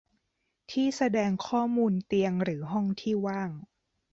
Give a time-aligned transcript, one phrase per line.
[0.71, 3.51] ที่แสดงข้อมูลเตียงหรือห้องที่ว่าง